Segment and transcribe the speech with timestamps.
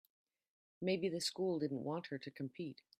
[0.81, 2.81] Maybe the school didn't want her to compete.